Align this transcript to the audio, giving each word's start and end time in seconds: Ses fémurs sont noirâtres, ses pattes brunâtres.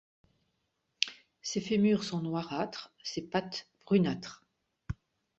Ses 1.43 1.61
fémurs 1.61 2.03
sont 2.03 2.21
noirâtres, 2.21 2.91
ses 3.03 3.21
pattes 3.21 3.67
brunâtres. 3.85 4.43